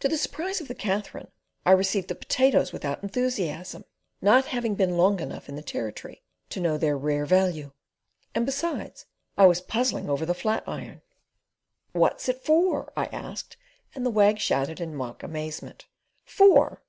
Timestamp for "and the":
13.94-14.10